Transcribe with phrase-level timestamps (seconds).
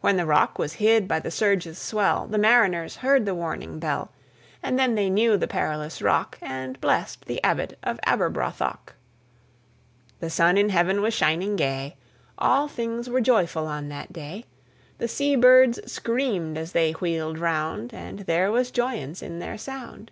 [0.00, 4.10] When the Rock was hid by the surge's swell, The mariners heard the warning Bell;
[4.64, 8.96] And then they knew the perilous Rock, And blest the Abbot of Aberbrothok.
[10.18, 11.94] The sun in heaven was shining gay;
[12.36, 14.46] All things were joyful on that day;
[14.98, 20.10] The sea birds screamed as they wheeled round, And there was joyance in their sound.